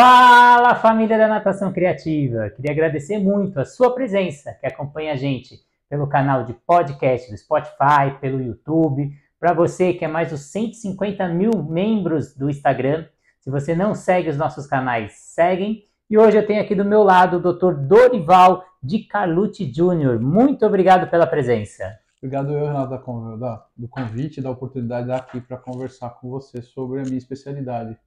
Fala 0.00 0.76
família 0.76 1.18
da 1.18 1.26
Natação 1.26 1.72
Criativa! 1.72 2.50
Queria 2.50 2.70
agradecer 2.70 3.18
muito 3.18 3.58
a 3.58 3.64
sua 3.64 3.92
presença 3.92 4.54
que 4.54 4.64
acompanha 4.64 5.12
a 5.12 5.16
gente 5.16 5.58
pelo 5.90 6.06
canal 6.06 6.44
de 6.44 6.52
podcast 6.52 7.28
do 7.28 7.36
Spotify, 7.36 8.16
pelo 8.20 8.40
YouTube, 8.40 9.10
para 9.40 9.52
você 9.52 9.92
que 9.92 10.04
é 10.04 10.08
mais 10.08 10.30
dos 10.30 10.42
150 10.52 11.26
mil 11.30 11.50
membros 11.64 12.32
do 12.32 12.48
Instagram. 12.48 13.08
Se 13.40 13.50
você 13.50 13.74
não 13.74 13.92
segue 13.92 14.30
os 14.30 14.36
nossos 14.36 14.68
canais, 14.68 15.14
seguem. 15.14 15.82
E 16.08 16.16
hoje 16.16 16.38
eu 16.38 16.46
tenho 16.46 16.62
aqui 16.62 16.76
do 16.76 16.84
meu 16.84 17.02
lado 17.02 17.38
o 17.38 17.52
Dr. 17.52 17.74
Dorival 17.74 18.64
de 18.80 19.00
Carlucci 19.00 19.66
Jr. 19.66 20.20
Muito 20.20 20.64
obrigado 20.64 21.10
pela 21.10 21.26
presença. 21.26 21.98
Obrigado, 22.18 22.52
eu, 22.52 22.66
Renato, 22.66 23.64
do 23.76 23.88
convite 23.88 24.38
e 24.38 24.42
da 24.44 24.50
oportunidade 24.52 25.10
aqui 25.10 25.40
para 25.40 25.56
conversar 25.56 26.10
com 26.10 26.30
você 26.30 26.62
sobre 26.62 27.00
a 27.00 27.02
minha 27.02 27.18
especialidade. 27.18 27.98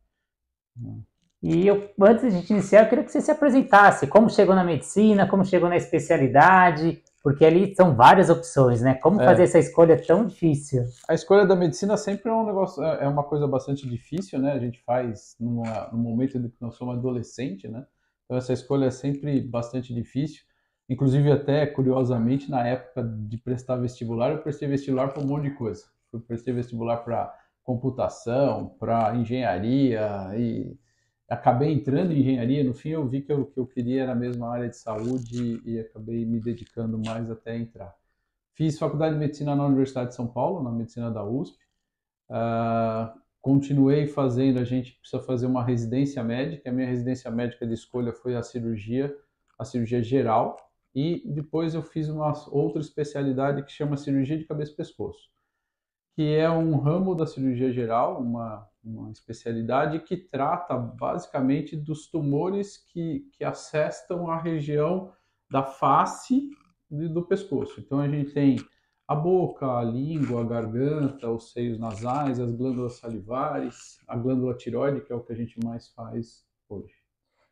E 1.42 1.66
eu, 1.66 1.90
antes 2.00 2.24
de 2.24 2.32
gente 2.32 2.52
iniciar, 2.52 2.84
eu 2.84 2.90
queria 2.90 3.04
que 3.04 3.12
você 3.12 3.20
se 3.20 3.32
apresentasse, 3.32 4.06
como 4.06 4.30
chegou 4.30 4.54
na 4.54 4.64
medicina, 4.64 5.28
como 5.28 5.44
chegou 5.44 5.68
na 5.68 5.76
especialidade, 5.76 7.02
porque 7.24 7.44
ali 7.44 7.74
são 7.76 7.96
várias 7.96 8.30
opções, 8.30 8.82
né? 8.82 8.94
Como 8.96 9.20
é. 9.20 9.26
fazer 9.26 9.44
essa 9.44 9.58
escolha 9.58 10.00
tão 10.00 10.26
difícil? 10.26 10.84
A 11.08 11.14
escolha 11.16 11.46
da 11.46 11.56
medicina 11.56 11.98
sempre 11.98 12.30
é 12.30 12.34
um 12.34 12.46
negócio, 12.46 12.84
é, 12.84 13.06
é 13.06 13.08
uma 13.08 13.24
coisa 13.24 13.48
bastante 13.48 13.88
difícil, 13.88 14.40
né? 14.40 14.52
A 14.52 14.60
gente 14.60 14.84
faz 14.84 15.36
numa, 15.40 15.90
no 15.92 15.98
momento 15.98 16.38
em 16.38 16.48
que 16.48 16.62
nós 16.62 16.76
somos 16.76 16.98
adolescente, 16.98 17.68
né? 17.68 17.86
Então 18.26 18.38
essa 18.38 18.54
escolha 18.54 18.86
é 18.86 18.92
sempre 18.92 19.42
bastante 19.42 19.94
difícil. 19.94 20.44
Inclusive 20.90 21.32
até 21.32 21.66
curiosamente 21.66 22.52
na 22.52 22.68
época 22.68 23.04
de 23.04 23.38
prestar 23.38 23.78
vestibular, 23.78 24.32
eu 24.32 24.40
prestei 24.40 24.68
vestibular 24.68 25.08
para 25.08 25.24
um 25.24 25.28
monte 25.28 25.44
de 25.44 25.56
coisa. 25.56 25.86
Eu 26.12 26.20
prestei 26.20 26.54
vestibular 26.54 26.98
para 26.98 27.34
computação, 27.64 28.76
para 28.80 29.16
engenharia 29.16 30.32
e 30.36 30.76
acabei 31.32 31.72
entrando 31.72 32.12
em 32.12 32.20
engenharia, 32.20 32.62
no 32.62 32.74
fim 32.74 32.90
eu 32.90 33.08
vi 33.08 33.22
que 33.22 33.32
o 33.32 33.46
que 33.46 33.58
eu 33.58 33.66
queria 33.66 34.04
era 34.04 34.12
a 34.12 34.16
mesma 34.16 34.50
área 34.50 34.68
de 34.68 34.76
saúde 34.76 35.62
e, 35.66 35.76
e 35.76 35.80
acabei 35.80 36.26
me 36.26 36.42
dedicando 36.42 37.00
mais 37.00 37.32
até 37.32 37.56
entrar. 37.56 37.96
Fiz 38.54 38.78
faculdade 38.78 39.14
de 39.14 39.20
medicina 39.20 39.56
na 39.56 39.66
Universidade 39.66 40.10
de 40.10 40.16
São 40.16 40.28
Paulo, 40.28 40.62
na 40.62 40.70
medicina 40.70 41.10
da 41.10 41.24
USP. 41.24 41.56
Uh, 42.30 42.34
ah, 42.34 43.16
continuei 43.42 44.08
fazendo, 44.08 44.60
a 44.60 44.66
gente 44.66 45.00
precisa 45.00 45.24
fazer 45.24 45.46
uma 45.46 45.64
residência 45.64 46.22
médica. 46.22 46.70
A 46.70 46.74
minha 46.74 46.88
residência 46.88 47.32
médica 47.32 47.66
de 47.66 47.76
escolha 47.76 48.12
foi 48.12 48.36
a 48.36 48.44
cirurgia, 48.44 49.16
a 49.58 49.64
cirurgia 49.64 50.04
geral. 50.04 50.58
E 50.94 51.24
depois 51.26 51.74
eu 51.74 51.82
fiz 51.82 52.10
uma 52.10 52.34
outra 52.50 52.82
especialidade 52.82 53.64
que 53.64 53.72
chama 53.72 53.96
cirurgia 53.96 54.38
de 54.38 54.44
cabeça 54.44 54.74
e 54.74 54.76
pescoço, 54.76 55.30
que 56.14 56.36
é 56.36 56.50
um 56.50 56.76
ramo 56.76 57.16
da 57.16 57.26
cirurgia 57.26 57.72
geral, 57.72 58.22
uma 58.22 58.70
uma 58.84 59.12
especialidade 59.12 60.00
que 60.00 60.18
trata 60.18 60.76
basicamente 60.78 61.76
dos 61.76 62.08
tumores 62.08 62.78
que, 62.78 63.28
que 63.34 63.44
acessam 63.44 64.30
a 64.30 64.42
região 64.42 65.12
da 65.50 65.64
face 65.64 66.50
e 66.90 67.08
do 67.08 67.22
pescoço. 67.24 67.80
Então 67.80 68.00
a 68.00 68.08
gente 68.08 68.34
tem 68.34 68.58
a 69.08 69.16
boca, 69.16 69.66
a 69.66 69.84
língua, 69.84 70.42
a 70.42 70.46
garganta, 70.46 71.30
os 71.30 71.52
seios 71.52 71.78
nasais, 71.78 72.40
as 72.40 72.52
glândulas 72.52 72.94
salivares, 72.94 74.00
a 74.08 74.16
glândula 74.16 74.56
tiroide, 74.56 75.02
que 75.02 75.12
é 75.12 75.16
o 75.16 75.22
que 75.22 75.34
a 75.34 75.36
gente 75.36 75.60
mais 75.64 75.90
faz 75.90 76.46
hoje. 76.70 76.94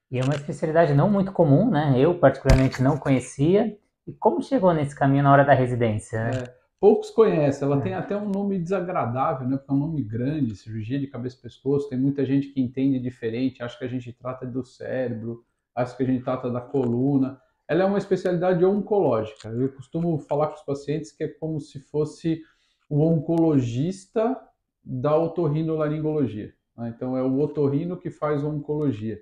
E 0.10 0.18
é 0.18 0.24
uma 0.24 0.36
especialidade 0.36 0.94
não 0.94 1.10
muito 1.10 1.32
comum, 1.32 1.70
né? 1.70 1.94
Eu 2.00 2.18
particularmente 2.18 2.82
não 2.82 2.98
conhecia. 2.98 3.78
E 4.08 4.14
como 4.14 4.42
chegou 4.42 4.74
nesse 4.74 4.96
caminho 4.96 5.24
na 5.24 5.32
hora 5.32 5.44
da 5.44 5.54
residência? 5.54 6.24
Né? 6.24 6.32
É, 6.32 6.59
poucos 6.80 7.10
conhecem. 7.10 7.66
Ela 7.66 7.78
é. 7.78 7.82
tem 7.82 7.94
até 7.94 8.16
um 8.16 8.30
nome 8.30 8.58
desagradável, 8.58 9.48
né? 9.48 9.58
Porque 9.58 9.72
é 9.72 9.76
um 9.76 9.80
nome 9.80 10.02
grande, 10.04 10.56
cirurgia 10.56 11.00
de 11.00 11.08
cabeça 11.08 11.38
e 11.38 11.42
pescoço. 11.42 11.90
Tem 11.90 12.00
muita 12.00 12.26
gente 12.26 12.50
que 12.50 12.62
entende 12.62 13.00
diferente, 13.00 13.62
acha 13.62 13.78
que 13.78 13.86
a 13.86 13.90
gente 13.90 14.14
trata 14.14 14.46
do 14.46 14.64
cérebro, 14.64 15.44
acha 15.76 15.96
que 15.96 16.04
a 16.04 16.06
gente 16.06 16.24
trata 16.24 16.50
da 16.50 16.62
coluna. 16.62 17.40
Ela 17.68 17.84
é 17.84 17.86
uma 17.86 17.98
especialidade 17.98 18.64
oncológica. 18.66 19.50
Eu 19.50 19.70
costumo 19.74 20.18
falar 20.18 20.48
com 20.48 20.56
os 20.56 20.64
pacientes 20.64 21.12
que 21.12 21.24
é 21.24 21.28
como 21.28 21.60
se 21.60 21.80
fosse 21.80 22.42
o 22.90 23.02
oncologista 23.02 24.36
da 24.84 25.16
otorrinolaringologia. 25.16 26.54
Né? 26.76 26.94
Então, 26.96 27.16
é 27.16 27.22
o 27.22 27.40
otorrino 27.40 27.98
que 27.98 28.10
faz 28.10 28.44
oncologia. 28.44 29.20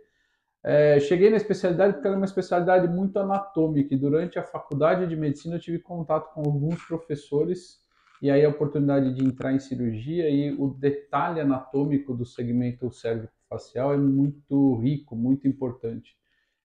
É, 0.69 1.00
cheguei 1.00 1.29
na 1.29 1.38
especialidade 1.38 1.94
porque 1.94 2.09
era 2.09 2.17
uma 2.17 2.25
especialidade 2.25 2.89
muito 2.89 3.17
anatômica 3.17 3.95
e 3.95 3.97
durante 3.97 4.38
a 4.38 4.44
faculdade 4.44 5.07
de 5.07 5.16
medicina 5.16 5.55
eu 5.55 5.61
tive 5.61 5.79
contato 5.79 6.33
com 6.33 6.41
alguns 6.41 6.83
professores 6.85 7.79
e 8.22 8.29
aí 8.29 8.44
a 8.44 8.50
oportunidade 8.50 9.13
de 9.13 9.23
entrar 9.23 9.53
em 9.53 9.59
cirurgia 9.59 10.29
e 10.29 10.51
o 10.51 10.67
detalhe 10.67 11.39
anatômico 11.39 12.13
do 12.13 12.25
segmento 12.25 12.91
cérvico-facial 12.91 13.94
é 13.94 13.97
muito 13.97 14.75
rico, 14.75 15.16
muito 15.16 15.47
importante. 15.47 16.17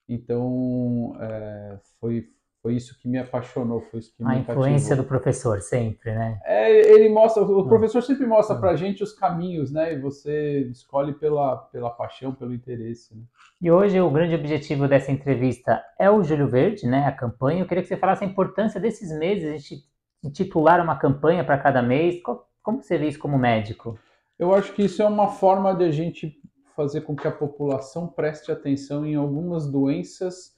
Então, 0.08 1.16
é, 1.20 1.78
foi, 2.00 2.28
foi 2.62 2.76
isso 2.76 2.96
que 3.00 3.08
me 3.08 3.18
apaixonou, 3.18 3.80
foi 3.80 3.98
isso 3.98 4.14
que 4.16 4.22
a 4.22 4.28
me 4.28 4.38
influência 4.38 4.94
do 4.94 5.02
professor 5.02 5.60
sempre, 5.60 6.14
né? 6.14 6.40
É, 6.44 6.94
ele 6.94 7.08
mostra, 7.08 7.42
o 7.42 7.60
hum. 7.60 7.68
professor 7.68 8.00
sempre 8.02 8.24
mostra 8.24 8.56
para 8.56 8.76
gente 8.76 9.02
os 9.02 9.12
caminhos, 9.12 9.72
né? 9.72 9.94
E 9.94 9.98
você 9.98 10.60
escolhe 10.70 11.12
pela, 11.12 11.56
pela 11.56 11.90
paixão, 11.90 12.32
pelo 12.32 12.54
interesse. 12.54 13.16
Né? 13.16 13.22
E 13.60 13.68
hoje 13.68 14.00
o 14.00 14.08
grande 14.08 14.36
objetivo 14.36 14.86
dessa 14.86 15.10
entrevista 15.10 15.82
é 15.98 16.08
o 16.08 16.22
Júlio 16.22 16.46
Verde, 16.46 16.86
né? 16.86 17.04
A 17.04 17.12
campanha. 17.12 17.62
Eu 17.62 17.66
queria 17.66 17.82
que 17.82 17.88
você 17.88 17.96
falasse 17.96 18.22
a 18.22 18.28
importância 18.28 18.80
desses 18.80 19.10
meses, 19.18 19.48
a 19.48 19.56
gente 19.56 19.84
titular 20.32 20.80
uma 20.80 20.96
campanha 20.96 21.42
para 21.42 21.58
cada 21.58 21.82
mês. 21.82 22.22
Como 22.62 22.80
você 22.80 22.96
vê 22.96 23.08
isso 23.08 23.18
como 23.18 23.36
médico? 23.36 23.98
Eu 24.38 24.54
acho 24.54 24.72
que 24.72 24.84
isso 24.84 25.02
é 25.02 25.06
uma 25.06 25.26
forma 25.26 25.74
de 25.74 25.84
a 25.84 25.90
gente 25.90 26.40
fazer 26.76 27.00
com 27.00 27.16
que 27.16 27.26
a 27.26 27.32
população 27.32 28.06
preste 28.06 28.52
atenção 28.52 29.04
em 29.04 29.16
algumas 29.16 29.70
doenças 29.70 30.52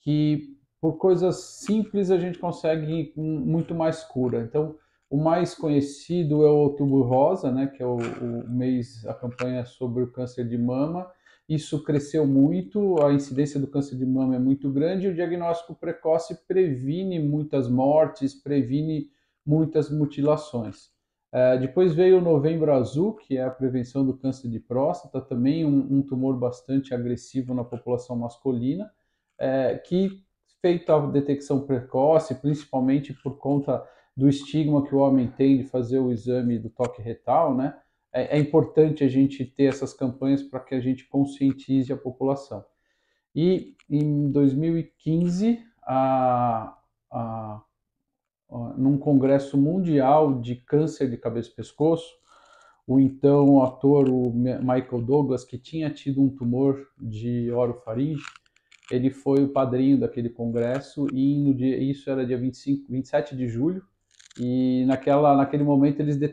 que 0.00 0.56
por 0.82 0.98
coisas 0.98 1.36
simples 1.36 2.10
a 2.10 2.18
gente 2.18 2.40
consegue 2.40 3.12
muito 3.16 3.72
mais 3.72 4.02
cura. 4.02 4.40
Então, 4.40 4.74
o 5.08 5.16
mais 5.16 5.54
conhecido 5.54 6.44
é 6.44 6.50
o 6.50 6.56
Outubro 6.56 7.02
Rosa, 7.02 7.52
né, 7.52 7.68
que 7.68 7.80
é 7.80 7.86
o, 7.86 7.98
o 7.98 8.50
mês, 8.50 9.06
a 9.06 9.14
campanha 9.14 9.64
sobre 9.64 10.02
o 10.02 10.10
câncer 10.10 10.44
de 10.48 10.58
mama. 10.58 11.08
Isso 11.48 11.84
cresceu 11.84 12.26
muito, 12.26 13.00
a 13.00 13.12
incidência 13.12 13.60
do 13.60 13.68
câncer 13.68 13.96
de 13.96 14.04
mama 14.04 14.34
é 14.34 14.40
muito 14.40 14.72
grande 14.72 15.06
e 15.06 15.10
o 15.10 15.14
diagnóstico 15.14 15.72
precoce 15.72 16.36
previne 16.48 17.20
muitas 17.20 17.68
mortes, 17.68 18.34
previne 18.34 19.06
muitas 19.46 19.88
mutilações. 19.88 20.90
É, 21.30 21.58
depois 21.58 21.94
veio 21.94 22.18
o 22.18 22.20
Novembro 22.20 22.72
Azul, 22.72 23.14
que 23.14 23.36
é 23.36 23.44
a 23.44 23.50
prevenção 23.50 24.04
do 24.04 24.16
câncer 24.16 24.50
de 24.50 24.58
próstata, 24.58 25.20
também 25.20 25.64
um, 25.64 25.98
um 25.98 26.02
tumor 26.02 26.36
bastante 26.36 26.92
agressivo 26.92 27.54
na 27.54 27.62
população 27.62 28.16
masculina, 28.16 28.90
é, 29.38 29.78
que 29.78 30.24
feita 30.62 30.94
a 30.94 31.06
detecção 31.06 31.66
precoce, 31.66 32.36
principalmente 32.36 33.12
por 33.12 33.36
conta 33.36 33.84
do 34.16 34.28
estigma 34.28 34.86
que 34.86 34.94
o 34.94 34.98
homem 34.98 35.26
tem 35.26 35.58
de 35.58 35.64
fazer 35.64 35.98
o 35.98 36.12
exame 36.12 36.58
do 36.58 36.70
toque 36.70 37.02
retal, 37.02 37.54
né? 37.54 37.76
É, 38.12 38.38
é 38.38 38.40
importante 38.40 39.02
a 39.02 39.08
gente 39.08 39.44
ter 39.44 39.64
essas 39.64 39.92
campanhas 39.92 40.42
para 40.42 40.60
que 40.60 40.74
a 40.74 40.80
gente 40.80 41.08
conscientize 41.08 41.92
a 41.92 41.96
população. 41.96 42.64
E 43.34 43.74
em 43.90 44.30
2015, 44.30 45.58
a, 45.82 46.78
a, 47.10 47.62
a, 48.50 48.74
num 48.76 48.98
congresso 48.98 49.56
mundial 49.56 50.40
de 50.40 50.56
câncer 50.56 51.10
de 51.10 51.16
cabeça 51.16 51.50
e 51.50 51.54
pescoço, 51.54 52.14
o 52.86 53.00
então 53.00 53.62
ator 53.62 54.08
o 54.08 54.30
Michael 54.30 55.02
Douglas, 55.02 55.44
que 55.44 55.56
tinha 55.56 55.88
tido 55.88 56.22
um 56.22 56.28
tumor 56.28 56.86
de 56.98 57.50
orofaringe, 57.50 58.24
ele 58.90 59.10
foi 59.10 59.42
o 59.44 59.48
padrinho 59.48 59.98
daquele 59.98 60.28
congresso 60.28 61.06
e 61.12 61.38
no 61.38 61.54
dia, 61.54 61.76
isso 61.78 62.10
era 62.10 62.26
dia 62.26 62.38
25, 62.38 62.90
27 62.90 63.36
de 63.36 63.48
julho 63.48 63.84
e 64.38 64.84
naquela, 64.86 65.36
naquele 65.36 65.62
momento 65.62 66.00
eles 66.00 66.16
de, 66.16 66.28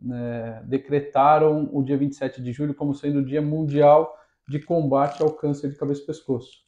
né, 0.00 0.62
decretaram 0.66 1.68
o 1.72 1.82
dia 1.82 1.96
27 1.96 2.42
de 2.42 2.52
julho 2.52 2.74
como 2.74 2.94
sendo 2.94 3.18
o 3.18 3.24
dia 3.24 3.42
mundial 3.42 4.16
de 4.48 4.58
combate 4.60 5.22
ao 5.22 5.32
câncer 5.32 5.70
de 5.70 5.76
cabeça 5.76 6.02
e 6.02 6.06
pescoço. 6.06 6.66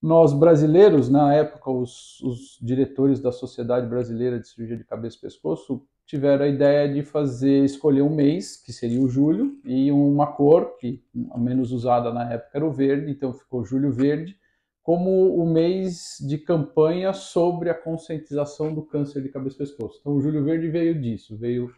Nós 0.00 0.34
brasileiros, 0.34 1.08
na 1.08 1.32
época, 1.34 1.70
os, 1.70 2.20
os 2.20 2.58
diretores 2.60 3.20
da 3.20 3.32
Sociedade 3.32 3.86
Brasileira 3.86 4.38
de 4.38 4.46
Cirurgia 4.46 4.76
de 4.76 4.84
Cabeça 4.84 5.16
e 5.16 5.20
Pescoço 5.20 5.86
tiveram 6.06 6.44
a 6.44 6.48
ideia 6.48 6.92
de 6.92 7.02
fazer 7.02 7.64
escolher 7.64 8.02
um 8.02 8.14
mês, 8.14 8.56
que 8.56 8.72
seria 8.72 9.00
o 9.00 9.08
julho, 9.08 9.58
e 9.64 9.90
uma 9.90 10.26
cor, 10.26 10.76
que 10.78 11.02
a 11.30 11.38
menos 11.38 11.72
usada 11.72 12.12
na 12.12 12.32
época 12.32 12.58
era 12.58 12.66
o 12.66 12.72
verde, 12.72 13.10
então 13.10 13.32
ficou 13.32 13.64
julho 13.64 13.90
verde, 13.90 14.36
como 14.82 15.34
o 15.34 15.50
mês 15.50 16.18
de 16.20 16.36
campanha 16.36 17.14
sobre 17.14 17.70
a 17.70 17.74
conscientização 17.74 18.74
do 18.74 18.82
câncer 18.82 19.22
de 19.22 19.30
cabeça 19.30 19.56
e 19.56 19.58
pescoço. 19.58 19.98
Então 20.00 20.14
o 20.14 20.20
julho 20.20 20.44
verde 20.44 20.68
veio 20.68 21.00
disso, 21.00 21.36
veio 21.38 21.72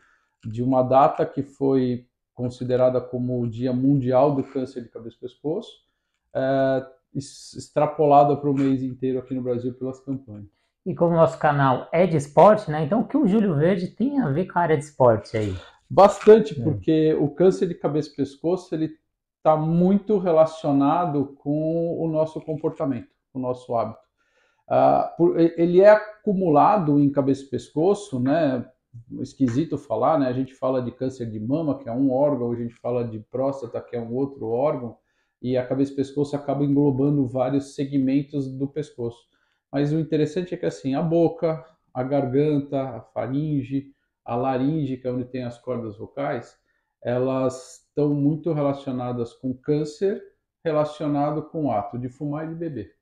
de 0.45 0.63
uma 0.63 0.83
data 0.83 1.25
que 1.25 1.43
foi 1.43 2.07
considerada 2.35 3.01
como 3.01 3.41
o 3.41 3.49
Dia 3.49 3.73
Mundial 3.73 4.35
do 4.35 4.43
Câncer 4.43 4.83
de 4.83 4.89
Cabeça 4.91 5.17
e 5.17 5.21
Pescoço, 5.21 5.73
é, 6.35 6.87
extrapolada 7.15 8.37
para 8.37 8.51
o 8.51 8.55
mês 8.55 8.83
inteiro 8.83 9.19
aqui 9.19 9.35
no 9.35 9.43
Brasil 9.43 9.73
pelas 9.73 9.99
campanhas. 10.01 10.51
E 10.87 10.95
como 10.95 11.15
o 11.15 11.17
nosso 11.17 11.37
canal 11.37 11.89
é 11.93 12.07
de 12.07 12.17
esporte, 12.17 12.71
né? 12.71 12.85
Então 12.85 13.01
o 13.01 13.09
que 13.09 13.17
o 13.17 13.27
Júlio 13.27 13.57
Verde 13.57 13.89
tem 13.89 14.21
a 14.21 14.29
ver 14.31 14.47
com 14.47 14.57
a 14.57 14.63
área 14.63 14.79
de 14.79 14.85
esporte 14.85 15.37
aí? 15.37 15.53
Bastante, 15.91 16.59
é. 16.59 16.63
porque 16.63 17.13
o 17.15 17.29
câncer 17.29 17.67
de 17.67 17.75
cabeça 17.75 18.13
e 18.13 18.15
pescoço 18.15 18.73
ele 18.73 18.95
está 19.37 19.57
muito 19.57 20.17
relacionado 20.17 21.37
com 21.39 22.01
o 22.01 22.09
nosso 22.09 22.41
comportamento, 22.41 23.09
o 23.35 23.39
nosso 23.41 23.75
hábito. 23.75 23.99
Uh, 24.69 25.17
por, 25.17 25.41
ele 25.41 25.81
é 25.81 25.91
acumulado 25.91 27.01
em 27.01 27.11
cabeça 27.11 27.43
e 27.43 27.49
pescoço, 27.49 28.21
né? 28.21 28.65
Esquisito 29.21 29.77
falar, 29.77 30.21
né? 30.21 30.29
A 30.29 30.33
gente 30.33 30.55
fala 30.55 30.81
de 30.81 30.93
câncer 30.93 31.29
de 31.29 31.41
mama, 31.41 31.79
que 31.81 31.89
é 31.89 31.93
um 31.93 32.13
órgão, 32.13 32.53
a 32.53 32.57
gente 32.57 32.75
fala 32.75 33.05
de 33.05 33.19
próstata, 33.19 33.81
que 33.81 33.97
é 33.97 34.01
um 34.01 34.15
outro 34.15 34.47
órgão, 34.49 34.97
e 35.43 35.57
a 35.57 35.67
cabeça 35.67 35.93
e 35.93 35.97
pescoço 35.97 36.37
acaba 36.37 36.65
englobando 36.65 37.27
vários 37.27 37.75
segmentos 37.75 38.49
do 38.49 38.69
pescoço. 38.69 39.27
Mas 39.73 39.93
o 39.93 39.99
interessante 39.99 40.55
é 40.55 40.57
que 40.57 40.67
assim, 40.67 40.95
a 40.95 41.03
boca, 41.03 41.65
a 41.93 42.03
garganta, 42.03 42.81
a 42.81 43.01
faringe, 43.01 43.93
a 44.25 44.35
laringe, 44.35 44.97
que 44.97 45.07
é 45.07 45.11
onde 45.11 45.25
tem 45.25 45.45
as 45.45 45.59
cordas 45.59 45.97
vocais, 45.97 46.59
elas 47.03 47.87
estão 47.89 48.15
muito 48.15 48.53
relacionadas 48.53 49.33
com 49.33 49.55
câncer 49.55 50.23
relacionado 50.65 51.45
com 51.45 51.67
o 51.67 51.71
ato 51.71 51.97
de 51.97 52.09
fumar 52.09 52.45
e 52.45 52.49
de 52.49 52.55
beber. 52.57 52.97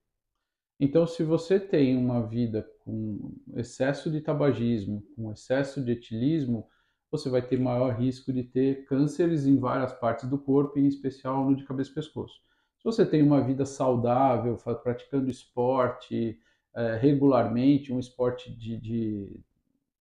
Então, 0.78 1.06
se 1.06 1.22
você 1.22 1.58
tem 1.58 1.96
uma 1.96 2.26
vida 2.26 2.69
com 2.81 3.34
excesso 3.55 4.10
de 4.10 4.20
tabagismo, 4.20 5.02
com 5.17 5.32
excesso 5.32 5.82
de 5.82 5.93
etilismo, 5.93 6.69
você 7.10 7.31
vai 7.31 7.40
ter 7.40 7.58
maior 7.58 7.94
risco 7.94 8.32
de 8.32 8.43
ter 8.43 8.84
cânceres 8.84 9.46
em 9.46 9.56
várias 9.56 9.93
partes 9.94 10.28
do 10.28 10.37
corpo, 10.37 10.78
em 10.78 10.87
especial 10.87 11.49
no 11.49 11.56
de 11.56 11.64
cabeça 11.64 11.90
e 11.90 11.94
pescoço. 11.94 12.40
Se 12.78 12.84
você 12.84 13.06
tem 13.06 13.22
uma 13.22 13.40
vida 13.40 13.64
saudável, 13.64 14.58
praticando 14.82 15.31
esporte 15.31 16.38
é, 16.74 16.96
regularmente, 16.96 17.92
um 17.92 17.98
esporte 17.98 18.54
de, 18.54 18.76
de, 18.78 19.40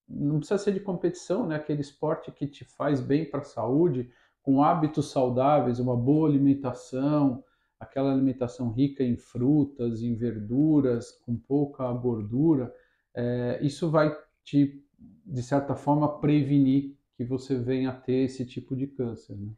Não 0.08 0.40
precisa 0.40 0.58
ser 0.58 0.74
de 0.74 0.80
competição, 0.80 1.48
né? 1.48 1.56
aquele 1.56 1.82
esporte 1.82 2.32
que 2.32 2.48
te 2.48 2.66
faz 2.66 3.00
bem 3.00 3.30
para 3.30 3.42
a 3.42 3.44
saúde, 3.44 4.10
com 4.42 4.64
hábitos 4.64 5.12
saudáveis, 5.12 5.80
uma 5.80 5.96
boa 5.96 6.28
alimentação, 6.28 7.44
aquela 7.80 8.12
alimentação 8.12 8.72
rica 8.72 9.04
em 9.04 9.16
frutas, 9.16 10.02
em 10.02 10.16
verduras, 10.16 11.12
com 11.12 11.38
pouca 11.38 11.92
gordura, 11.94 12.74
é, 13.14 13.60
isso 13.62 13.90
vai 13.90 14.16
te, 14.44 14.84
de 15.26 15.44
certa 15.44 15.76
forma, 15.76 16.20
prevenir 16.20 16.98
que 17.16 17.24
você 17.24 17.58
venha 17.58 17.92
a 17.92 17.96
ter 17.96 18.26
esse 18.26 18.46
tipo 18.46 18.76
de 18.76 18.88
câncer. 18.88 19.36
Né? 19.36 19.52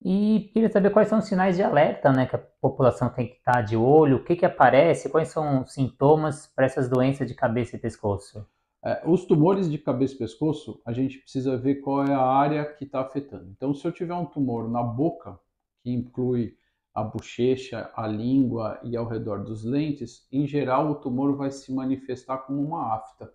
E 0.00 0.50
queria 0.52 0.70
saber 0.70 0.90
quais 0.90 1.08
são 1.08 1.18
os 1.18 1.26
sinais 1.26 1.56
de 1.56 1.62
alerta 1.62 2.12
né, 2.12 2.26
que 2.26 2.36
a 2.36 2.38
população 2.38 3.08
tem 3.08 3.26
que 3.26 3.36
estar 3.36 3.62
de 3.62 3.76
olho, 3.76 4.18
o 4.18 4.24
que, 4.24 4.36
que 4.36 4.46
aparece, 4.46 5.10
quais 5.10 5.28
são 5.28 5.62
os 5.62 5.72
sintomas 5.72 6.46
para 6.46 6.66
essas 6.66 6.88
doenças 6.88 7.26
de 7.26 7.34
cabeça 7.34 7.76
e 7.76 7.80
pescoço. 7.80 8.46
É, 8.84 9.02
os 9.04 9.24
tumores 9.24 9.68
de 9.68 9.76
cabeça 9.76 10.14
e 10.14 10.18
pescoço, 10.18 10.80
a 10.86 10.92
gente 10.92 11.18
precisa 11.18 11.56
ver 11.56 11.76
qual 11.76 12.04
é 12.04 12.14
a 12.14 12.22
área 12.22 12.64
que 12.64 12.84
está 12.84 13.00
afetando. 13.00 13.50
Então, 13.50 13.74
se 13.74 13.84
eu 13.84 13.90
tiver 13.90 14.14
um 14.14 14.24
tumor 14.24 14.70
na 14.70 14.82
boca, 14.82 15.38
que 15.82 15.90
inclui 15.90 16.56
a 16.94 17.02
bochecha, 17.02 17.90
a 17.94 18.06
língua 18.06 18.80
e 18.84 18.96
ao 18.96 19.06
redor 19.06 19.44
dos 19.44 19.64
lentes, 19.64 20.26
em 20.32 20.46
geral 20.46 20.90
o 20.90 20.94
tumor 20.96 21.36
vai 21.36 21.50
se 21.50 21.72
manifestar 21.72 22.38
como 22.38 22.62
uma 22.62 22.94
afta. 22.94 23.32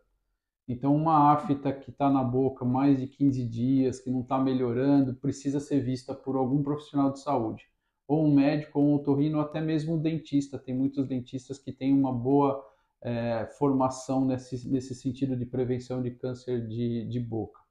Então, 0.68 0.96
uma 0.96 1.34
afta 1.34 1.74
que 1.74 1.90
está 1.90 2.10
na 2.10 2.24
boca 2.24 2.64
mais 2.64 3.00
de 3.00 3.08
15 3.08 3.46
dias, 3.48 4.00
que 4.00 4.10
não 4.10 4.22
está 4.22 4.38
melhorando, 4.40 5.14
precisa 5.16 5.60
ser 5.60 5.82
vista 5.82 6.14
por 6.14 6.36
algum 6.36 6.64
profissional 6.64 7.12
de 7.12 7.20
saúde, 7.20 7.66
ou 8.08 8.26
um 8.26 8.34
médico, 8.34 8.80
ou 8.80 8.88
um 8.88 8.94
otorrino, 8.96 9.38
ou 9.38 9.44
até 9.44 9.60
mesmo 9.60 9.96
um 9.96 10.02
dentista. 10.02 10.58
Tem 10.58 10.74
muitos 10.74 11.06
dentistas 11.06 11.60
que 11.60 11.72
têm 11.72 11.94
uma 11.94 12.14
boa 12.14 12.64
é, 13.02 13.46
formação 13.58 14.26
nesse, 14.26 14.70
nesse 14.70 14.96
sentido 14.96 15.36
de 15.36 15.46
prevenção 15.46 16.02
de 16.02 16.12
câncer 16.12 16.66
de, 16.66 17.06
de 17.06 17.20
boca. 17.20 17.62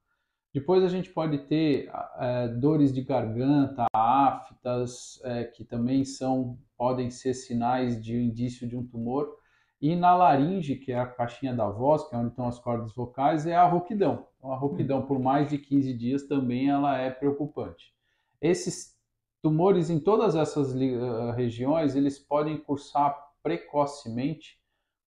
Depois 0.53 0.83
a 0.83 0.87
gente 0.87 1.09
pode 1.09 1.39
ter 1.47 1.91
é, 2.19 2.47
dores 2.47 2.93
de 2.93 3.01
garganta, 3.01 3.87
aftas, 3.91 5.19
é, 5.23 5.45
que 5.45 5.65
também 5.65 6.05
são 6.05 6.59
podem 6.77 7.09
ser 7.09 7.33
sinais 7.33 7.99
de 7.99 8.15
indício 8.15 8.67
de 8.67 8.77
um 8.77 8.85
tumor. 8.85 9.35
E 9.83 9.97
na 9.97 10.15
laringe, 10.15 10.77
que 10.77 10.93
é 10.93 10.97
a 10.97 11.05
caixinha 11.05 11.53
da 11.53 11.67
voz, 11.67 12.07
que 12.07 12.15
é 12.15 12.17
onde 12.17 12.29
estão 12.29 12.47
as 12.47 12.57
cordas 12.57 12.95
vocais, 12.95 13.45
é 13.45 13.53
a 13.53 13.67
rouquidão. 13.67 14.25
Então, 14.37 14.53
a 14.53 14.55
rouquidão 14.55 15.05
por 15.05 15.19
mais 15.19 15.49
de 15.49 15.57
15 15.57 15.93
dias 15.93 16.23
também 16.23 16.69
ela 16.69 16.97
é 16.97 17.11
preocupante. 17.11 17.93
Esses 18.39 18.97
tumores 19.41 19.89
em 19.89 19.99
todas 19.99 20.37
essas 20.37 20.73
uh, 20.73 21.31
regiões, 21.35 21.97
eles 21.97 22.17
podem 22.17 22.57
cursar 22.59 23.13
precocemente 23.43 24.57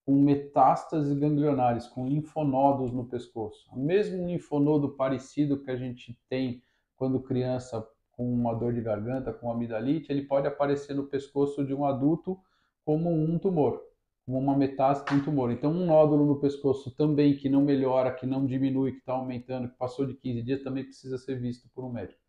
com 0.05 0.21
metástases 0.21 1.19
ganglionares, 1.19 1.87
com 1.89 2.07
linfonodos 2.07 2.93
no 2.93 3.07
pescoço. 3.07 3.67
O 3.73 3.79
mesmo 3.79 4.27
linfonodo 4.27 4.91
parecido 4.91 5.63
que 5.63 5.71
a 5.71 5.77
gente 5.77 6.21
tem 6.29 6.63
quando 6.97 7.23
criança 7.23 7.83
com 8.13 8.31
uma 8.31 8.55
dor 8.55 8.75
de 8.75 8.83
garganta, 8.83 9.33
com 9.33 9.51
amidalite, 9.51 10.13
ele 10.13 10.27
pode 10.27 10.47
aparecer 10.47 10.93
no 10.93 11.07
pescoço 11.07 11.65
de 11.65 11.73
um 11.73 11.87
adulto 11.87 12.39
como 12.85 13.11
um 13.11 13.39
tumor, 13.39 13.83
como 14.27 14.39
uma 14.39 14.57
metástase 14.57 15.19
um 15.19 15.25
tumor. 15.25 15.53
Então, 15.53 15.71
um 15.71 15.87
nódulo 15.87 16.27
no 16.27 16.41
pescoço 16.41 16.91
também 16.97 17.37
que 17.37 17.49
não 17.49 17.63
melhora, 17.63 18.13
que 18.13 18.27
não 18.27 18.45
diminui, 18.45 18.91
que 18.91 18.99
está 18.99 19.13
aumentando, 19.13 19.69
que 19.69 19.77
passou 19.79 20.05
de 20.05 20.15
15 20.15 20.43
dias, 20.43 20.63
também 20.65 20.83
precisa 20.83 21.17
ser 21.17 21.39
visto 21.39 21.69
por 21.73 21.85
um 21.85 21.93
médico. 21.93 22.21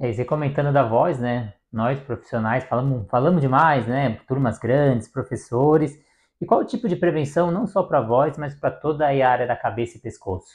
É, 0.00 0.08
e 0.08 0.14
você 0.14 0.24
comentando 0.24 0.72
da 0.72 0.82
voz, 0.82 1.18
né? 1.20 1.52
Nós 1.70 2.00
profissionais 2.00 2.64
falamos, 2.64 3.06
falamos 3.08 3.42
demais, 3.42 3.86
né? 3.86 4.20
Turmas 4.26 4.58
grandes, 4.58 5.06
professores 5.06 6.02
e 6.40 6.44
qual 6.44 6.60
o 6.60 6.64
tipo 6.64 6.88
de 6.88 6.96
prevenção, 6.96 7.52
não 7.52 7.68
só 7.68 7.84
para 7.84 7.98
a 7.98 8.02
voz, 8.02 8.36
mas 8.36 8.52
para 8.52 8.72
toda 8.72 9.06
a 9.06 9.28
área 9.28 9.46
da 9.46 9.54
cabeça 9.54 9.96
e 9.96 10.00
pescoço? 10.00 10.50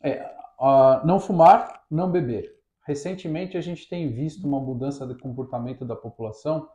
É, 0.00 0.24
uh, 0.60 1.04
não 1.04 1.18
fumar, 1.18 1.82
não 1.90 2.08
beber. 2.08 2.54
Recentemente 2.86 3.56
a 3.56 3.60
gente 3.60 3.88
tem 3.88 4.12
visto 4.12 4.46
uma 4.46 4.60
mudança 4.60 5.04
de 5.04 5.18
comportamento 5.18 5.84
da 5.84 5.96
população 5.96 6.68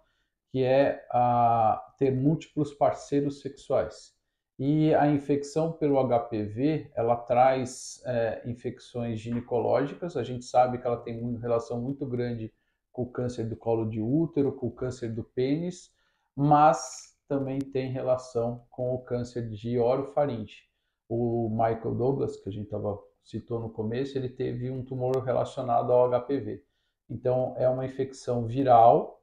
que 0.52 0.64
é 0.64 1.06
uh, 1.14 1.80
ter 1.98 2.12
múltiplos 2.12 2.74
parceiros 2.74 3.42
sexuais. 3.42 4.18
E 4.58 4.94
a 4.94 5.08
infecção 5.08 5.72
pelo 5.72 6.04
HPV, 6.04 6.92
ela 6.94 7.16
traz 7.16 8.02
é, 8.06 8.42
infecções 8.46 9.18
ginecológicas. 9.18 10.18
A 10.18 10.24
gente 10.24 10.44
sabe 10.44 10.78
que 10.80 10.86
ela 10.86 10.98
tem 10.98 11.22
uma 11.22 11.40
relação 11.40 11.80
muito 11.80 12.06
grande 12.06 12.54
com 12.92 13.04
o 13.04 13.10
câncer 13.10 13.46
do 13.46 13.56
colo 13.56 13.86
de 13.86 14.02
útero, 14.02 14.52
com 14.52 14.68
o 14.68 14.72
câncer 14.72 15.14
do 15.16 15.24
pênis, 15.24 15.90
mas 16.36 17.18
também 17.26 17.60
tem 17.60 17.90
relação 17.90 18.66
com 18.70 18.94
o 18.94 19.02
câncer 19.02 19.50
de 19.50 19.80
orofaringe. 19.80 20.64
O 21.08 21.48
Michael 21.50 21.96
Douglas, 21.96 22.36
que 22.36 22.50
a 22.50 22.52
gente 22.52 22.70
tava, 22.70 23.00
citou 23.24 23.62
no 23.62 23.70
começo, 23.70 24.18
ele 24.18 24.28
teve 24.28 24.70
um 24.70 24.84
tumor 24.84 25.24
relacionado 25.24 25.94
ao 25.94 26.10
HPV. 26.10 26.62
Então, 27.10 27.54
é 27.58 27.70
uma 27.70 27.86
infecção 27.86 28.46
viral 28.46 29.19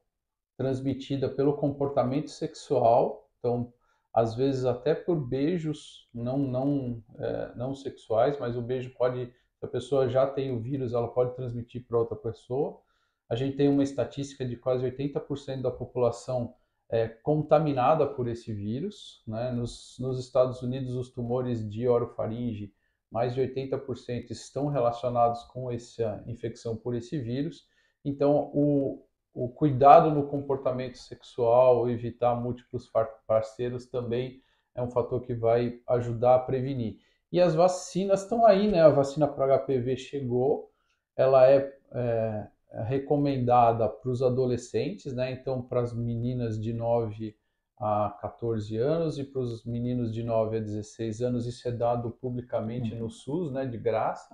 transmitida 0.57 1.29
pelo 1.29 1.55
comportamento 1.55 2.29
sexual. 2.29 3.29
Então, 3.39 3.71
às 4.13 4.35
vezes 4.35 4.65
até 4.65 4.95
por 4.95 5.15
beijos 5.15 6.09
não 6.13 6.37
não 6.37 7.03
é, 7.19 7.55
não 7.55 7.75
sexuais, 7.75 8.37
mas 8.39 8.57
o 8.57 8.61
beijo 8.61 8.91
pode, 8.97 9.27
se 9.27 9.65
a 9.65 9.67
pessoa 9.67 10.09
já 10.09 10.25
tem 10.25 10.51
o 10.51 10.59
vírus, 10.59 10.93
ela 10.93 11.07
pode 11.07 11.35
transmitir 11.35 11.85
para 11.87 11.99
outra 11.99 12.17
pessoa. 12.17 12.81
A 13.29 13.35
gente 13.35 13.55
tem 13.57 13.69
uma 13.69 13.83
estatística 13.83 14.45
de 14.45 14.55
quase 14.55 14.85
80% 14.85 15.61
da 15.61 15.71
população 15.71 16.55
é, 16.89 17.07
contaminada 17.07 18.07
por 18.07 18.27
esse 18.27 18.53
vírus. 18.53 19.21
Né? 19.27 19.51
Nos, 19.51 19.97
nos, 19.99 20.19
Estados 20.19 20.61
Unidos, 20.61 20.95
os 20.95 21.09
tumores 21.09 21.69
de 21.69 21.87
orofaringe, 21.87 22.73
mais 23.11 23.33
de 23.33 23.41
80% 23.41 24.31
estão 24.31 24.67
relacionados 24.67 25.43
com 25.45 25.71
essa 25.71 26.23
infecção 26.27 26.75
por 26.75 26.95
esse 26.95 27.19
vírus. 27.19 27.67
Então, 28.03 28.49
o, 28.53 29.05
o 29.33 29.49
cuidado 29.49 30.09
no 30.11 30.27
comportamento 30.27 30.97
sexual, 30.97 31.89
evitar 31.89 32.35
múltiplos 32.35 32.91
parceiros 33.27 33.85
também 33.85 34.41
é 34.73 34.81
um 34.81 34.89
fator 34.89 35.21
que 35.21 35.33
vai 35.33 35.79
ajudar 35.87 36.35
a 36.35 36.39
prevenir. 36.39 36.97
E 37.31 37.41
as 37.41 37.55
vacinas 37.55 38.23
estão 38.23 38.45
aí, 38.45 38.69
né? 38.71 38.81
A 38.81 38.89
vacina 38.89 39.27
para 39.27 39.59
HPV 39.59 39.97
chegou, 39.97 40.71
ela 41.15 41.49
é, 41.49 41.73
é 41.91 42.47
recomendada 42.85 43.89
para 43.89 44.09
os 44.09 44.21
adolescentes, 44.21 45.13
né? 45.13 45.31
Então, 45.31 45.61
para 45.61 45.81
as 45.81 45.93
meninas 45.93 46.61
de 46.61 46.73
9 46.73 47.35
a 47.79 48.17
14 48.21 48.75
anos 48.77 49.19
e 49.19 49.23
para 49.23 49.41
os 49.41 49.65
meninos 49.65 50.13
de 50.13 50.23
9 50.23 50.57
a 50.57 50.59
16 50.59 51.21
anos, 51.21 51.45
isso 51.45 51.67
é 51.67 51.71
dado 51.71 52.11
publicamente 52.11 52.93
uhum. 52.93 53.01
no 53.01 53.09
SUS, 53.09 53.51
né, 53.51 53.65
de 53.65 53.77
graça. 53.77 54.33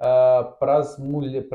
Uh, 0.00 0.52
para 0.58 0.76
as 0.76 0.98
mulher, 0.98 1.46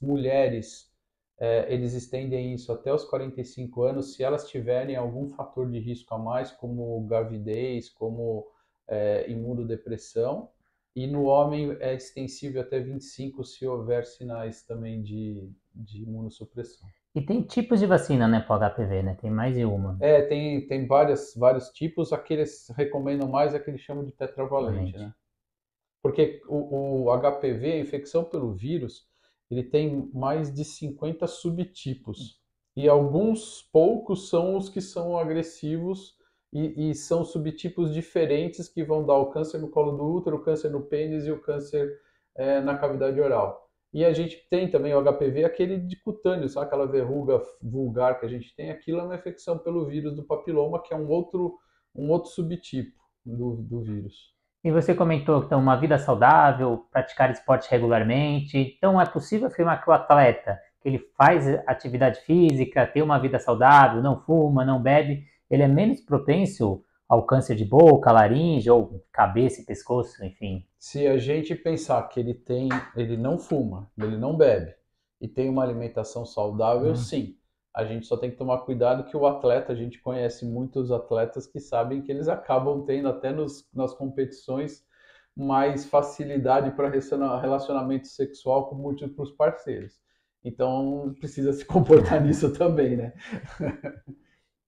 mulheres, 0.00 0.90
é, 1.38 1.72
eles 1.72 1.94
estendem 1.94 2.54
isso 2.54 2.72
até 2.72 2.92
os 2.92 3.04
45 3.04 3.82
anos, 3.82 4.14
se 4.14 4.22
elas 4.22 4.48
tiverem 4.48 4.96
algum 4.96 5.28
fator 5.28 5.68
de 5.68 5.78
risco 5.78 6.14
a 6.14 6.18
mais, 6.18 6.52
como 6.52 7.00
gravidez, 7.06 7.88
como 7.90 8.46
é, 8.86 9.28
imunodepressão, 9.30 10.48
e 10.94 11.06
no 11.08 11.24
homem 11.24 11.76
é 11.80 11.94
extensível 11.94 12.62
até 12.62 12.78
25 12.78 13.42
se 13.42 13.66
houver 13.66 14.06
sinais 14.06 14.62
também 14.62 15.02
de, 15.02 15.50
de 15.74 16.02
imunossupressão. 16.02 16.88
E 17.14 17.20
tem 17.20 17.42
tipos 17.42 17.80
de 17.80 17.86
vacina, 17.86 18.28
né, 18.28 18.40
para 18.40 18.56
o 18.56 18.70
HPV, 18.70 19.02
né? 19.02 19.16
Tem 19.20 19.30
mais 19.30 19.54
de 19.54 19.64
uma. 19.64 19.96
É, 20.00 20.22
tem, 20.22 20.66
tem 20.66 20.86
várias, 20.86 21.32
vários 21.36 21.68
tipos. 21.70 22.12
Aqueles 22.12 22.68
recomendam 22.76 23.28
mais 23.28 23.54
é 23.54 23.58
que 23.58 23.70
eles 23.70 23.80
chamam 23.80 24.04
de 24.04 24.12
tetravalente, 24.12 24.96
né? 24.96 25.14
Porque 26.02 26.42
o, 26.48 27.04
o 27.04 27.18
HPV, 27.18 27.72
a 27.72 27.78
infecção 27.78 28.24
pelo 28.24 28.52
vírus, 28.52 29.08
ele 29.54 29.62
tem 29.62 30.10
mais 30.12 30.52
de 30.52 30.64
50 30.64 31.26
subtipos. 31.26 32.40
E 32.76 32.88
alguns 32.88 33.62
poucos 33.62 34.28
são 34.28 34.56
os 34.56 34.68
que 34.68 34.80
são 34.80 35.16
agressivos 35.16 36.16
e, 36.52 36.90
e, 36.90 36.94
são 36.94 37.24
subtipos 37.24 37.92
diferentes 37.94 38.68
que 38.68 38.84
vão 38.84 39.06
dar 39.06 39.16
o 39.16 39.30
câncer 39.30 39.58
no 39.58 39.68
colo 39.68 39.96
do 39.96 40.04
útero, 40.04 40.36
o 40.36 40.42
câncer 40.42 40.70
no 40.70 40.82
pênis 40.82 41.24
e 41.24 41.30
o 41.30 41.40
câncer 41.40 42.00
é, 42.36 42.60
na 42.60 42.76
cavidade 42.76 43.20
oral. 43.20 43.70
E 43.92 44.04
a 44.04 44.12
gente 44.12 44.44
tem 44.50 44.68
também 44.68 44.92
o 44.92 45.00
HPV, 45.00 45.44
aquele 45.44 45.78
de 45.78 45.96
cutâneo, 46.02 46.48
sabe 46.48 46.66
aquela 46.66 46.86
verruga 46.86 47.40
vulgar 47.62 48.18
que 48.18 48.26
a 48.26 48.28
gente 48.28 48.54
tem? 48.56 48.70
Aquilo 48.70 48.98
é 48.98 49.04
uma 49.04 49.14
infecção 49.14 49.56
pelo 49.56 49.86
vírus 49.86 50.16
do 50.16 50.24
papiloma, 50.24 50.82
que 50.82 50.92
é 50.92 50.96
um 50.96 51.08
outro, 51.08 51.56
um 51.94 52.10
outro 52.10 52.30
subtipo 52.30 53.00
do, 53.24 53.56
do 53.62 53.82
vírus. 53.82 54.33
E 54.64 54.70
você 54.70 54.94
comentou 54.94 55.44
então 55.44 55.60
uma 55.60 55.76
vida 55.76 55.98
saudável, 55.98 56.86
praticar 56.90 57.30
esporte 57.30 57.70
regularmente. 57.70 58.74
Então 58.78 58.98
é 58.98 59.04
possível 59.04 59.48
afirmar 59.48 59.82
que 59.82 59.90
o 59.90 59.92
atleta 59.92 60.58
que 60.80 60.88
ele 60.88 60.98
faz 61.16 61.46
atividade 61.66 62.20
física, 62.20 62.86
tem 62.86 63.02
uma 63.02 63.18
vida 63.18 63.38
saudável, 63.38 64.02
não 64.02 64.20
fuma, 64.20 64.66
não 64.66 64.82
bebe, 64.82 65.24
ele 65.50 65.62
é 65.62 65.68
menos 65.68 66.00
propenso 66.00 66.84
ao 67.08 67.24
câncer 67.24 67.56
de 67.56 67.64
boca, 67.64 68.12
laringe 68.12 68.70
ou 68.70 69.02
cabeça 69.10 69.62
e 69.62 69.64
pescoço, 69.64 70.22
enfim. 70.24 70.66
Se 70.78 71.06
a 71.06 71.16
gente 71.16 71.54
pensar 71.54 72.02
que 72.08 72.20
ele 72.20 72.34
tem, 72.34 72.68
ele 72.94 73.16
não 73.16 73.38
fuma, 73.38 73.90
ele 73.98 74.18
não 74.18 74.36
bebe 74.36 74.74
e 75.20 75.26
tem 75.26 75.48
uma 75.48 75.62
alimentação 75.62 76.26
saudável, 76.26 76.92
hum. 76.92 76.96
sim. 76.96 77.34
A 77.74 77.84
gente 77.84 78.06
só 78.06 78.16
tem 78.16 78.30
que 78.30 78.36
tomar 78.36 78.58
cuidado 78.58 79.04
que 79.04 79.16
o 79.16 79.26
atleta, 79.26 79.72
a 79.72 79.76
gente 79.76 80.00
conhece 80.00 80.46
muitos 80.46 80.92
atletas 80.92 81.46
que 81.46 81.58
sabem 81.58 82.02
que 82.02 82.12
eles 82.12 82.28
acabam 82.28 82.84
tendo 82.84 83.08
até 83.08 83.32
nos, 83.32 83.68
nas 83.74 83.92
competições 83.92 84.84
mais 85.36 85.84
facilidade 85.84 86.70
para 86.70 86.88
relacionamento 86.88 88.06
sexual 88.06 88.68
com 88.68 88.76
múltiplos 88.76 89.32
parceiros. 89.32 89.98
Então 90.44 91.14
precisa 91.18 91.52
se 91.52 91.64
comportar 91.64 92.20
nisso 92.22 92.52
também, 92.52 92.96
né? 92.96 93.12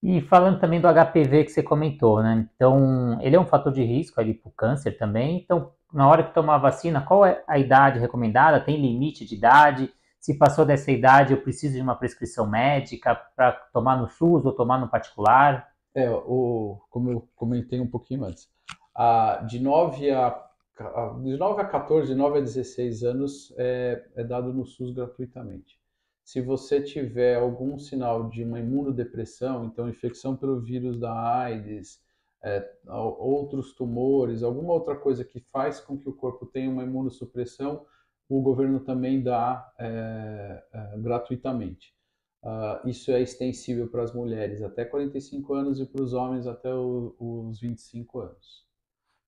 E 0.02 0.20
falando 0.22 0.58
também 0.58 0.80
do 0.80 0.88
HPV 0.88 1.44
que 1.44 1.50
você 1.50 1.62
comentou, 1.62 2.22
né? 2.22 2.48
Então, 2.54 3.18
ele 3.20 3.34
é 3.34 3.40
um 3.40 3.46
fator 3.46 3.72
de 3.72 3.82
risco 3.82 4.20
ali 4.20 4.34
para 4.34 4.48
o 4.48 4.52
câncer 4.52 4.96
também. 4.96 5.38
Então, 5.38 5.72
na 5.92 6.08
hora 6.08 6.22
que 6.22 6.34
tomar 6.34 6.56
a 6.56 6.58
vacina, 6.58 7.00
qual 7.00 7.24
é 7.24 7.42
a 7.46 7.58
idade 7.58 7.98
recomendada? 7.98 8.60
Tem 8.60 8.80
limite 8.80 9.24
de 9.24 9.34
idade? 9.34 9.92
Se 10.26 10.34
passou 10.34 10.66
dessa 10.66 10.90
idade, 10.90 11.32
eu 11.32 11.40
preciso 11.40 11.76
de 11.76 11.80
uma 11.80 11.94
prescrição 11.94 12.50
médica 12.50 13.14
para 13.14 13.52
tomar 13.72 13.96
no 13.96 14.08
SUS 14.08 14.44
ou 14.44 14.52
tomar 14.52 14.76
no 14.76 14.90
particular? 14.90 15.72
É, 15.94 16.10
o, 16.10 16.80
como 16.90 17.12
eu 17.12 17.28
comentei 17.36 17.78
um 17.78 17.86
pouquinho 17.86 18.24
antes, 18.24 18.50
a, 18.92 19.44
de 19.46 19.60
9 19.60 20.10
a 20.10 20.44
de 21.22 21.36
9 21.36 21.62
a 21.62 21.64
14, 21.64 22.08
de 22.08 22.14
9 22.16 22.38
a 22.38 22.40
16 22.40 23.04
anos 23.04 23.54
é, 23.56 24.04
é 24.16 24.24
dado 24.24 24.52
no 24.52 24.66
SUS 24.66 24.90
gratuitamente 24.90 25.78
se 26.24 26.40
você 26.40 26.82
tiver 26.82 27.36
algum 27.36 27.78
sinal 27.78 28.28
de 28.28 28.42
uma 28.42 28.58
imunodepressão, 28.58 29.64
então 29.64 29.88
infecção 29.88 30.34
pelo 30.34 30.60
vírus 30.60 30.98
da 30.98 31.12
AIDS, 31.12 32.00
é, 32.42 32.68
outros 32.88 33.72
tumores, 33.74 34.42
alguma 34.42 34.72
outra 34.72 34.96
coisa 34.96 35.24
que 35.24 35.38
faz 35.52 35.78
com 35.78 35.96
que 35.96 36.08
o 36.08 36.12
corpo 36.12 36.44
tenha 36.44 36.68
uma 36.68 36.82
imunossupressão, 36.82 37.86
o 38.28 38.40
governo 38.42 38.80
também 38.80 39.22
dá 39.22 39.72
é, 39.78 40.62
é, 40.72 40.98
gratuitamente. 40.98 41.94
Uh, 42.42 42.88
isso 42.88 43.10
é 43.10 43.20
extensível 43.20 43.88
para 43.88 44.02
as 44.02 44.14
mulheres 44.14 44.62
até 44.62 44.84
45 44.84 45.52
anos 45.54 45.80
e 45.80 45.86
para 45.86 46.02
os 46.02 46.12
homens 46.12 46.46
até 46.46 46.72
o, 46.72 47.14
os 47.18 47.60
25 47.60 48.20
anos. 48.20 48.64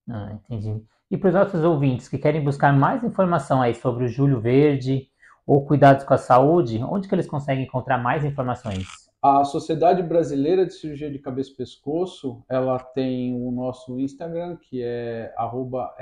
Ah, 0.09 0.31
entendi. 0.33 0.81
E 1.11 1.17
para 1.17 1.27
os 1.27 1.35
nossos 1.35 1.63
ouvintes 1.63 2.07
que 2.07 2.17
querem 2.17 2.43
buscar 2.43 2.71
mais 2.71 3.03
informação 3.03 3.61
aí 3.61 3.75
sobre 3.75 4.05
o 4.05 4.07
Júlio 4.07 4.39
Verde, 4.39 5.09
ou 5.49 5.65
cuidados 5.65 6.03
com 6.03 6.13
a 6.13 6.17
saúde, 6.17 6.79
onde 6.83 7.07
que 7.07 7.15
eles 7.15 7.25
conseguem 7.25 7.63
encontrar 7.63 7.97
mais 7.97 8.23
informações? 8.23 8.85
A 9.19 9.43
Sociedade 9.43 10.03
Brasileira 10.03 10.63
de 10.63 10.73
Cirurgia 10.75 11.09
de 11.09 11.17
Cabeça 11.17 11.49
e 11.51 11.55
Pescoço, 11.55 12.45
ela 12.47 12.77
tem 12.77 13.35
o 13.35 13.49
nosso 13.51 13.99
Instagram, 13.99 14.57
que 14.57 14.83
é 14.83 15.33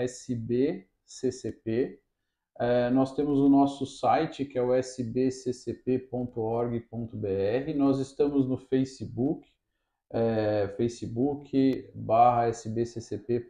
sbccp. 0.06 0.78
É, 2.60 2.90
nós 2.90 3.14
temos 3.14 3.38
o 3.40 3.48
nosso 3.48 3.86
site, 3.86 4.44
que 4.44 4.58
é 4.58 4.62
o 4.62 4.74
sbccp.org.br. 4.74 6.18
Nós 7.76 8.00
estamos 8.00 8.48
no 8.48 8.58
Facebook, 8.58 9.48
é, 10.10 10.74
facebook 10.76 11.92
barra 11.94 12.50
sbccp.sbccp. 12.50 13.48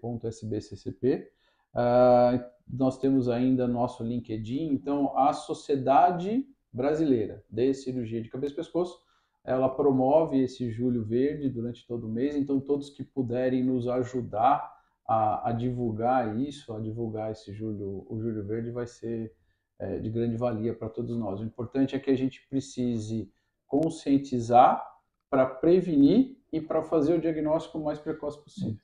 Uh, 1.74 2.44
nós 2.68 2.98
temos 2.98 3.30
ainda 3.30 3.68
nosso 3.68 4.04
LinkedIn, 4.04 4.74
então 4.74 5.16
a 5.18 5.32
Sociedade 5.32 6.44
Brasileira 6.74 7.44
de 7.50 7.74
Cirurgia 7.74 8.22
de 8.22 8.30
Cabeça 8.30 8.54
e 8.54 8.58
Pescoço, 8.58 9.00
ela 9.44 9.70
promove 9.70 10.42
esse 10.42 10.72
Julho 10.72 11.04
Verde 11.04 11.50
durante 11.50 11.86
todo 11.88 12.08
o 12.08 12.12
mês, 12.12 12.36
então 12.36 12.60
todos 12.60 12.90
que 12.90 13.04
puderem 13.04 13.64
nos 13.64 13.88
ajudar 13.88 14.77
a, 15.08 15.50
a 15.50 15.52
divulgar 15.54 16.38
isso, 16.38 16.74
a 16.74 16.80
divulgar 16.80 17.32
esse 17.32 17.54
Julho, 17.54 18.06
o 18.10 18.20
Julho 18.20 18.46
Verde 18.46 18.72
vai 18.72 18.86
ser 18.86 19.34
é, 19.80 20.00
de 20.00 20.10
grande 20.10 20.36
valia 20.36 20.74
para 20.74 20.90
todos 20.90 21.16
nós. 21.18 21.40
O 21.40 21.46
importante 21.46 21.96
é 21.96 22.00
que 22.00 22.12
a 22.12 22.18
gente 22.18 22.46
precise 22.50 23.32
conscientizar 23.66 24.86
para 25.30 25.46
prevenir 25.46 26.36
e 26.52 26.60
para 26.60 26.82
fazer 26.82 27.14
o 27.14 27.22
diagnóstico 27.22 27.78
o 27.78 27.84
mais 27.84 28.00
precoce 28.00 28.42
possível. 28.44 28.82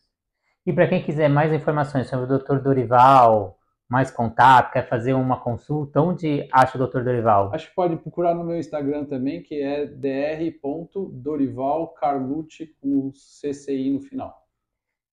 E 0.66 0.72
para 0.72 0.88
quem 0.88 1.04
quiser 1.04 1.30
mais 1.30 1.52
informações 1.52 2.08
sobre 2.08 2.34
o 2.34 2.38
Dr. 2.38 2.60
Dorival, 2.60 3.60
mais 3.90 4.10
contato, 4.10 4.72
quer 4.72 4.88
fazer 4.88 5.12
uma 5.14 5.38
consulta, 5.40 6.02
onde 6.02 6.48
acha 6.52 6.78
o 6.78 6.88
Dr. 6.88 7.04
Dorival? 7.04 7.54
Acho 7.54 7.70
que 7.70 7.76
pode 7.76 7.96
procurar 7.98 8.34
no 8.34 8.44
meu 8.44 8.58
Instagram 8.58 9.06
também, 9.06 9.44
que 9.44 9.62
é 9.62 9.86
dr.dorivalcarlucci 9.86 12.76
com 12.82 13.12
CCI 13.12 13.92
no 13.92 14.02
final. 14.02 14.43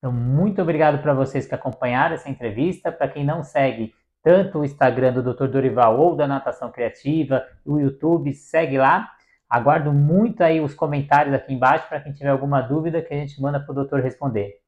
Então, 0.00 0.10
muito 0.10 0.62
obrigado 0.62 1.02
para 1.02 1.12
vocês 1.12 1.46
que 1.46 1.54
acompanharam 1.54 2.14
essa 2.14 2.30
entrevista. 2.30 2.90
Para 2.90 3.06
quem 3.06 3.24
não 3.24 3.44
segue 3.44 3.94
tanto 4.22 4.58
o 4.58 4.64
Instagram 4.64 5.12
do 5.12 5.22
Dr. 5.22 5.46
Dorival 5.46 5.98
ou 6.00 6.16
da 6.16 6.26
Natação 6.26 6.72
Criativa, 6.72 7.46
o 7.64 7.78
YouTube, 7.78 8.32
segue 8.32 8.78
lá. 8.78 9.10
Aguardo 9.48 9.92
muito 9.92 10.42
aí 10.42 10.60
os 10.60 10.74
comentários 10.74 11.34
aqui 11.34 11.52
embaixo 11.52 11.86
para 11.88 12.00
quem 12.00 12.12
tiver 12.12 12.30
alguma 12.30 12.62
dúvida 12.62 13.02
que 13.02 13.12
a 13.12 13.16
gente 13.16 13.40
manda 13.42 13.60
para 13.60 13.72
o 13.72 13.74
doutor 13.74 14.00
responder. 14.00 14.60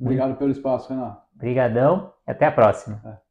Obrigado 0.00 0.36
pelo 0.36 0.52
espaço, 0.52 0.90
Renato. 0.90 1.22
Obrigadão 1.34 2.12
e 2.26 2.30
até 2.30 2.46
a 2.46 2.52
próxima. 2.52 3.00
É. 3.04 3.27